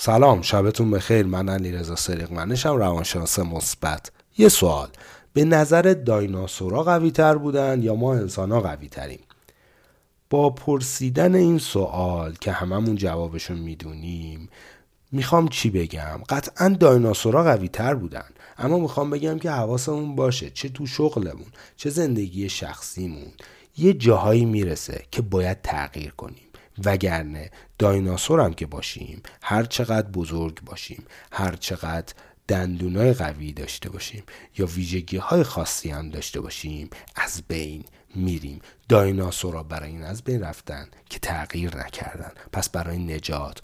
سلام 0.00 0.42
شبتون 0.42 0.90
بخیر. 0.90 1.26
من 1.26 1.48
علی 1.48 1.72
رضا 1.72 1.96
سریق 1.96 2.32
منشم 2.32 2.76
روانشناس 2.76 3.38
مثبت. 3.38 4.10
یه 4.38 4.48
سوال. 4.48 4.88
به 5.32 5.44
نظر 5.44 5.82
دایناسورا 5.82 6.82
قوی 6.82 7.10
تر 7.10 7.34
بودن 7.34 7.82
یا 7.82 7.94
ما 7.94 8.14
انسان 8.14 8.52
ها 8.52 8.60
قوی 8.60 8.88
تریم 8.88 9.20
با 10.30 10.50
پرسیدن 10.50 11.34
این 11.34 11.58
سوال 11.58 12.34
که 12.40 12.52
هممون 12.52 12.96
جوابشو 12.96 13.54
می‌دونیم 13.54 14.48
می‌خوام 15.12 15.48
چی 15.48 15.70
بگم؟ 15.70 16.20
قطعا 16.28 16.68
دایناسورا 16.68 17.44
قوی 17.44 17.68
تر 17.68 17.94
بودن. 17.94 18.28
اما 18.58 18.78
می‌خوام 18.78 19.10
بگم 19.10 19.38
که 19.38 19.50
حواسمون 19.50 20.16
باشه. 20.16 20.50
چه 20.50 20.68
تو 20.68 20.86
شغلمون 20.86 21.46
چه 21.76 21.90
زندگی 21.90 22.48
شخصیمون. 22.48 23.32
یه 23.78 23.92
جاهایی 23.92 24.44
می‌رسه 24.44 25.02
که 25.10 25.22
باید 25.22 25.62
تغییر 25.62 26.10
کنیم. 26.10 26.47
وگرنه 26.84 27.50
دایناسور 27.78 28.40
هم 28.40 28.54
که 28.54 28.66
باشیم 28.66 29.22
هر 29.42 29.64
چقدر 29.64 30.08
بزرگ 30.08 30.60
باشیم 30.60 31.04
هر 31.32 31.56
چقدر 31.56 32.14
دندونای 32.48 33.12
قوی 33.12 33.52
داشته 33.52 33.90
باشیم 33.90 34.22
یا 34.58 34.66
ویژگی 34.66 35.16
های 35.16 35.42
خاصی 35.42 35.90
هم 35.90 36.10
داشته 36.10 36.40
باشیم 36.40 36.90
از 37.16 37.42
بین 37.48 37.84
میریم. 38.14 38.60
دایناسورا 38.88 39.62
برای 39.62 39.90
این 39.90 40.02
از 40.02 40.22
بین 40.22 40.40
رفتن 40.40 40.88
که 41.10 41.18
تغییر 41.18 41.76
نکردن. 41.76 42.32
پس 42.52 42.68
برای 42.68 42.98
نجات 42.98 43.60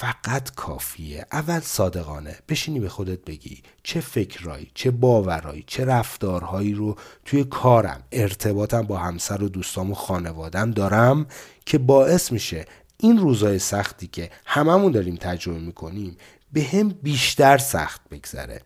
فقط 0.00 0.54
کافیه. 0.54 1.26
اول 1.32 1.60
صادقانه 1.60 2.38
بشینی 2.48 2.80
به 2.80 2.88
خودت 2.88 3.24
بگی 3.24 3.62
چه 3.82 4.00
فکرهایی 4.00 4.70
چه 4.74 4.90
باورهایی 4.90 5.64
چه 5.66 5.84
رفتارهایی 5.84 6.74
رو 6.74 6.96
توی 7.24 7.44
کارم 7.44 8.02
ارتباطم 8.12 8.82
با 8.82 8.98
همسر 8.98 9.42
و 9.42 9.48
دوستام 9.48 9.90
و 9.90 9.94
خانوادم 9.94 10.70
دارم 10.70 11.26
که 11.66 11.78
باعث 11.78 12.32
میشه 12.32 12.64
این 12.96 13.18
روزهای 13.18 13.58
سختی 13.58 14.06
که 14.06 14.30
هممون 14.46 14.92
داریم 14.92 15.16
تجربه 15.16 15.58
می‌کنیم 15.58 16.16
به 16.52 16.62
هم 16.62 16.88
بیشتر 16.88 17.58
سخت 17.58 18.08
بگذره. 18.10 18.60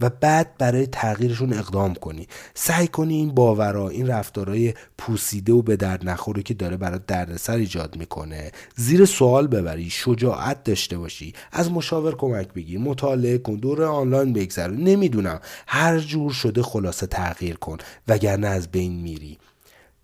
و 0.00 0.10
بعد 0.10 0.58
برای 0.58 0.86
تغییرشون 0.86 1.52
اقدام 1.52 1.94
کنی. 1.94 2.28
سعی 2.54 2.88
کنی 2.88 3.14
این 3.14 3.34
باورها 3.34 3.88
این 3.88 4.06
رفتارهای 4.06 4.74
پوسیده 4.98 5.52
و 5.52 5.62
به 5.62 5.76
درد 5.76 6.08
نخوره 6.08 6.42
که 6.42 6.54
داره 6.54 6.76
برات 6.76 7.06
دردسر 7.06 7.56
ایجاد 7.56 7.96
می‌کنه. 7.96 8.52
زیر 8.76 9.04
سوال 9.04 9.46
ببری 9.46 9.90
شجاعت 9.90 10.64
داشته 10.64 10.98
باشی 10.98 11.32
از 11.52 11.70
مشاور 11.70 12.16
کمک 12.16 12.52
بگیر 12.52 12.78
مطالعه 12.78 13.38
کن 13.38 13.54
دور 13.54 13.84
آنلاین 13.84 14.32
بگذر 14.32 14.70
نمی‌دونم 14.70 15.40
هر 15.66 15.98
جور 15.98 16.32
شده 16.32 16.62
خلاصه 16.62 17.06
تغییر 17.06 17.56
کن 17.56 17.76
وگرنه 18.08 18.46
از 18.46 18.70
بین 18.70 18.92
میری. 18.92 19.38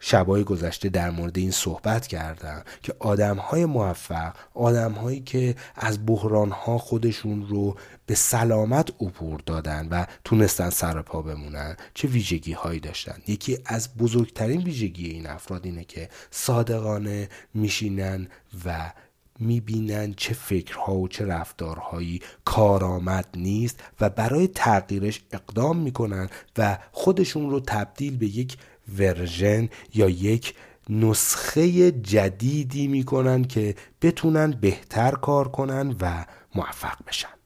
شبای 0.00 0.44
گذشته 0.44 0.88
در 0.88 1.10
مورد 1.10 1.38
این 1.38 1.50
صحبت 1.50 2.06
کردم 2.06 2.62
که 2.82 2.94
آدم 2.98 3.36
های 3.36 3.66
موفق 3.66 4.34
آدم 4.54 4.92
هایی 4.92 5.20
که 5.20 5.54
از 5.74 6.06
بحران 6.06 6.50
ها 6.50 6.78
خودشون 6.78 7.46
رو 7.48 7.76
به 8.06 8.14
سلامت 8.14 8.90
عبور 9.00 9.40
دادن 9.46 9.88
و 9.90 10.06
تونستن 10.24 10.70
سر 10.70 11.02
پا 11.02 11.22
بمونن 11.22 11.76
چه 11.94 12.08
ویژگی 12.08 12.52
هایی 12.52 12.80
داشتن؟ 12.80 13.18
یکی 13.26 13.58
از 13.64 13.96
بزرگترین 13.96 14.62
ویژگی 14.62 15.10
این 15.10 15.26
افراد 15.26 15.64
اینه 15.64 15.84
که 15.84 16.08
صادقانه 16.30 17.28
میشینن 17.54 18.28
و 18.64 18.92
می‌بینن 19.40 20.14
چه 20.16 20.34
فکرها 20.34 20.94
و 20.94 21.08
چه 21.08 21.26
رفتارهایی 21.26 22.20
کارآمد 22.44 23.26
نیست 23.36 23.80
و 24.00 24.10
برای 24.10 24.48
تغییرش 24.48 25.20
اقدام 25.32 25.76
می‌کنن 25.76 26.28
و 26.58 26.78
خودشون 26.92 27.50
رو 27.50 27.60
تبدیل 27.60 28.16
به 28.16 28.26
یک 28.26 28.56
ورژن 28.98 29.68
یا 29.94 30.08
یک 30.08 30.54
نسخه 30.88 31.90
جدیدی 31.90 32.88
می‌کنن 32.88 33.44
که 33.44 33.74
بتونن 34.02 34.50
بهتر 34.50 35.10
کار 35.10 35.48
کنن 35.48 35.96
و 36.00 36.24
موفق 36.54 36.96
بشن. 37.06 37.39